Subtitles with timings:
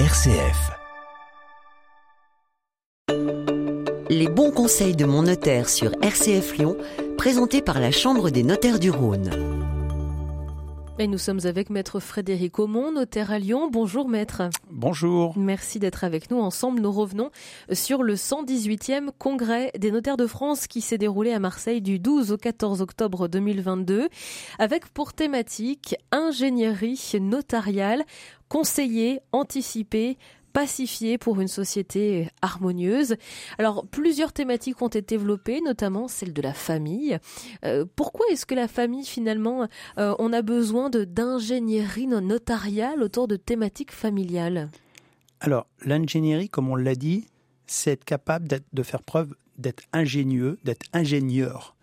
[0.00, 0.72] RCF.
[4.10, 6.76] Les bons conseils de mon notaire sur RCF Lyon,
[7.16, 9.63] présentés par la Chambre des notaires du Rhône.
[10.96, 13.68] Et nous sommes avec Maître Frédéric Aumont, notaire à Lyon.
[13.68, 14.42] Bonjour Maître.
[14.70, 15.36] Bonjour.
[15.36, 16.38] Merci d'être avec nous.
[16.38, 17.30] Ensemble, nous revenons
[17.72, 22.30] sur le 118e congrès des notaires de France qui s'est déroulé à Marseille du 12
[22.30, 24.08] au 14 octobre 2022
[24.60, 28.04] avec pour thématique ingénierie notariale,
[28.48, 30.16] conseiller, anticiper,
[30.54, 33.16] pacifié pour une société harmonieuse.
[33.58, 37.18] Alors, plusieurs thématiques ont été développées, notamment celle de la famille.
[37.64, 43.28] Euh, pourquoi est-ce que la famille, finalement, euh, on a besoin de d'ingénierie notariale autour
[43.28, 44.70] de thématiques familiales?
[45.40, 47.26] Alors, l'ingénierie, comme on l'a dit,
[47.66, 51.74] c'est être capable de faire preuve d'être ingénieux, d'être ingénieur.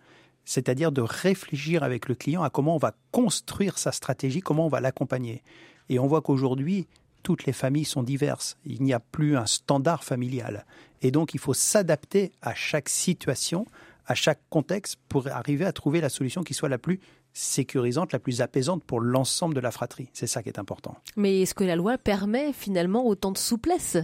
[0.44, 4.70] C'est-à-dire de réfléchir avec le client à comment on va construire sa stratégie, comment on
[4.70, 5.42] va l'accompagner.
[5.88, 6.86] Et on voit qu'aujourd'hui,
[7.22, 8.56] toutes les familles sont diverses.
[8.64, 10.66] Il n'y a plus un standard familial.
[11.00, 13.66] Et donc, il faut s'adapter à chaque situation,
[14.06, 17.00] à chaque contexte pour arriver à trouver la solution qui soit la plus
[17.32, 20.08] sécurisante, la plus apaisante pour l'ensemble de la fratrie.
[20.12, 20.96] C'est ça qui est important.
[21.16, 23.96] Mais est-ce que la loi permet finalement autant de souplesse?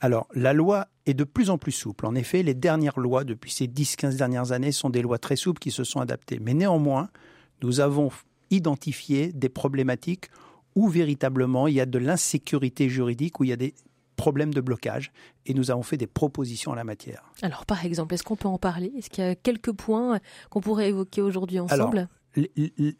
[0.00, 2.06] Alors, la loi est de plus en plus souple.
[2.06, 5.60] En effet, les dernières lois, depuis ces 10-15 dernières années, sont des lois très souples
[5.60, 6.38] qui se sont adaptées.
[6.40, 7.08] Mais néanmoins,
[7.62, 8.10] nous avons
[8.50, 10.30] identifié des problématiques
[10.74, 13.74] où véritablement il y a de l'insécurité juridique, où il y a des
[14.16, 15.12] problèmes de blocage,
[15.46, 17.32] et nous avons fait des propositions en la matière.
[17.42, 18.92] Alors par exemple, est-ce qu'on peut en parler?
[18.96, 22.08] Est-ce qu'il y a quelques points qu'on pourrait évoquer aujourd'hui ensemble?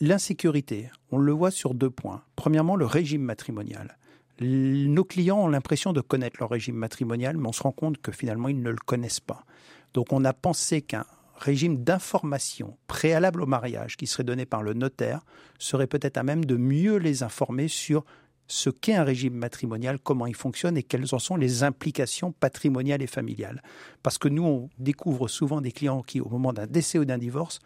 [0.01, 2.23] L'insécurité, on le voit sur deux points.
[2.37, 3.99] Premièrement, le régime matrimonial.
[4.41, 8.11] Nos clients ont l'impression de connaître leur régime matrimonial, mais on se rend compte que
[8.11, 9.45] finalement, ils ne le connaissent pas.
[9.93, 11.07] Donc on a pensé qu'un
[11.37, 15.25] régime d'information préalable au mariage qui serait donné par le notaire
[15.59, 18.05] serait peut-être à même de mieux les informer sur
[18.47, 23.03] ce qu'est un régime matrimonial, comment il fonctionne et quelles en sont les implications patrimoniales
[23.03, 23.63] et familiales.
[24.03, 27.19] Parce que nous, on découvre souvent des clients qui, au moment d'un décès ou d'un
[27.19, 27.61] divorce,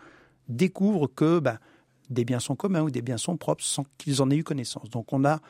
[0.49, 1.59] découvrent que ben,
[2.11, 4.89] des biens sont communs ou des biens sont propres sans qu'ils en aient eu connaissance.
[4.91, 5.41] Donc on a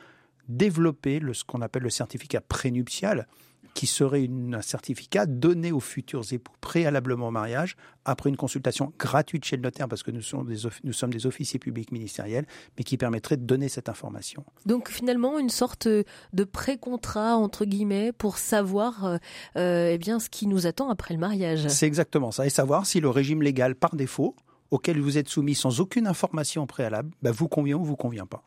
[0.47, 3.27] développé ce qu'on appelle le certificat prénuptial,
[3.73, 7.75] qui serait un certificat donné aux futurs époux préalablement au mariage,
[8.05, 11.25] après une consultation gratuite chez le notaire, parce que nous sommes des, nous sommes des
[11.25, 12.45] officiers publics ministériels,
[12.77, 14.43] mais qui permettrait de donner cette information.
[14.65, 19.17] Donc finalement, une sorte de pré-contrat, entre guillemets, pour savoir euh,
[19.57, 21.67] euh, eh bien, ce qui nous attend après le mariage.
[21.67, 24.35] C'est exactement ça, et savoir si le régime légal, par défaut,
[24.71, 28.43] auquel vous êtes soumis sans aucune information préalable, bah, vous convient ou vous convient pas.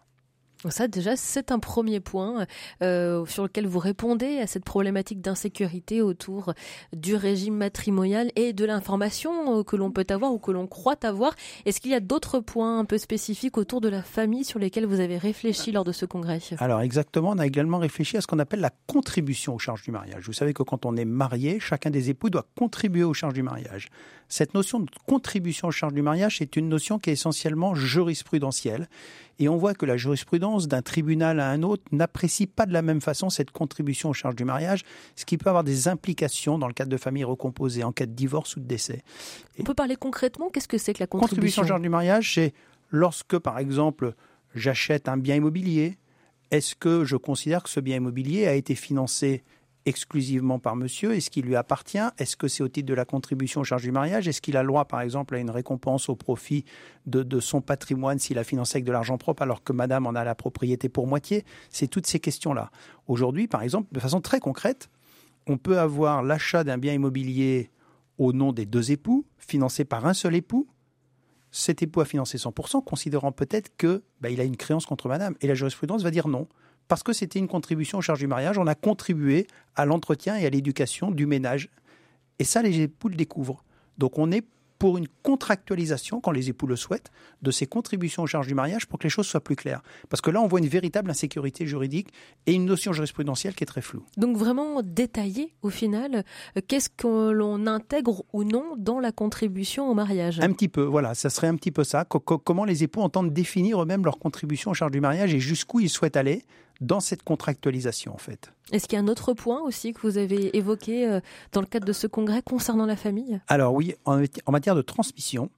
[0.70, 2.46] Ça, déjà, c'est un premier point
[2.82, 6.54] euh, sur lequel vous répondez à cette problématique d'insécurité autour
[6.92, 10.96] du régime matrimonial et de l'information euh, que l'on peut avoir ou que l'on croit
[11.02, 11.34] avoir.
[11.66, 14.86] Est-ce qu'il y a d'autres points un peu spécifiques autour de la famille sur lesquels
[14.86, 16.40] vous avez réfléchi lors de ce congrès?
[16.58, 19.90] Alors, exactement, on a également réfléchi à ce qu'on appelle la contribution aux charges du
[19.90, 20.24] mariage.
[20.26, 23.42] Vous savez que quand on est marié, chacun des époux doit contribuer aux charges du
[23.42, 23.88] mariage.
[24.32, 28.88] Cette notion de contribution aux charges du mariage est une notion qui est essentiellement jurisprudentielle.
[29.38, 32.80] Et on voit que la jurisprudence d'un tribunal à un autre n'apprécie pas de la
[32.80, 34.84] même façon cette contribution aux charges du mariage,
[35.16, 38.12] ce qui peut avoir des implications dans le cadre de familles recomposées, en cas de
[38.12, 39.02] divorce ou de décès.
[39.58, 41.62] on peut parler concrètement, qu'est-ce que c'est que la contribution Contribution?
[41.64, 42.54] aux charges du mariage, c'est
[42.88, 44.14] lorsque, par exemple,
[44.54, 45.98] j'achète un bien immobilier,
[46.50, 49.44] est-ce que je considère que ce bien immobilier a été financé
[49.86, 53.62] exclusivement par monsieur Est-ce qu'il lui appartient Est-ce que c'est au titre de la contribution
[53.62, 54.28] aux charges du mariage?
[54.28, 56.64] Est-ce qu'il a droit, par exemple, à une récompense au profit
[57.06, 60.24] de, son patrimoine s'il a financé avec de l'argent propre alors que madame en a
[60.24, 61.44] la propriété pour moitié?
[61.70, 62.70] C'est toutes ces questions-là.
[63.06, 64.90] Aujourd'hui, par exemple, de façon très concrète,
[65.46, 67.70] on peut avoir l'achat d'un bien immobilier
[68.18, 70.68] au nom des deux époux, financé par un seul époux.
[71.50, 75.34] Cet époux a financé 100%, considérant peut-être que bah, il a une créance contre madame.
[75.40, 76.46] Et la jurisprudence va dire non
[76.88, 80.46] parce que c'était une contribution aux charges du mariage, on a contribué à l'entretien et
[80.46, 81.70] à l'éducation du ménage.
[82.38, 83.64] Et ça, les époux le découvrent.
[83.98, 84.44] Donc on est
[84.82, 88.86] pour une contractualisation, quand les époux le souhaitent, de ces contributions aux charges du mariage
[88.86, 89.80] pour que les choses soient plus claires.
[90.08, 92.08] Parce que là, on voit une véritable insécurité juridique
[92.46, 94.02] et une notion jurisprudentielle qui est très floue.
[94.16, 96.24] Donc vraiment détailler au final,
[96.56, 100.40] euh, qu'est-ce que l'on intègre ou non dans la contribution au mariage?
[100.40, 102.04] Un petit peu, voilà, ça serait un petit peu ça.
[102.04, 105.90] comment les époux entendent définir eux-mêmes leur contribution aux charges du mariage et jusqu'où ils
[105.90, 106.42] souhaitent aller
[106.82, 108.52] dans cette contractualisation en fait.
[108.72, 111.20] Est-ce qu'il y a un autre point aussi que vous avez évoqué euh,
[111.52, 113.40] dans le cadre de ce congrès concernant la famille?
[113.48, 114.20] Alors oui, en,
[114.50, 115.50] matière de transmission,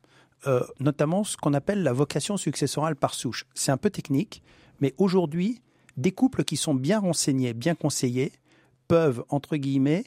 [0.46, 3.46] euh, notamment ce qu'on appelle la vocation successorale par souche.
[3.54, 4.42] C'est un peu technique,
[4.80, 5.62] mais aujourd'hui,
[5.96, 8.32] des couples qui sont bien renseignés, bien conseillés,
[8.86, 10.04] peuvent, entre guillemets,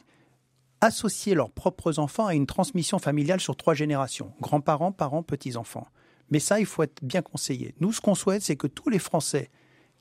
[0.82, 5.88] associer leurs propres enfants à une transmission familiale sur trois générations, grands-parents, parents, petits-enfants.
[6.30, 7.74] Mais ça, il faut être bien conseillé.
[7.80, 9.50] Nous, ce qu'on souhaite, c'est que tous les Français